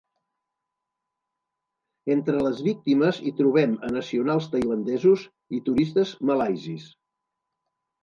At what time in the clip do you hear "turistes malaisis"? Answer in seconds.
5.71-6.93